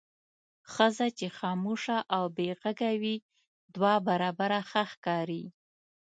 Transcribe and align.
ښځه 0.73 1.07
چې 1.17 1.27
خاموشه 1.37 1.97
او 2.15 2.23
بې 2.37 2.47
غږه 2.61 2.91
وي 3.01 3.15
دوه 3.75 3.93
برابره 4.07 4.59
ښه 4.69 4.83
ښکاري. 4.91 5.43